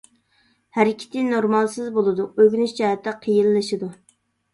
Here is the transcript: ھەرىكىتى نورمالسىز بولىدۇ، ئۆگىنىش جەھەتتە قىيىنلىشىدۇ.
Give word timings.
ھەرىكىتى 0.77 1.25
نورمالسىز 1.27 1.91
بولىدۇ، 1.97 2.25
ئۆگىنىش 2.39 2.73
جەھەتتە 2.79 3.15
قىيىنلىشىدۇ. 3.27 3.91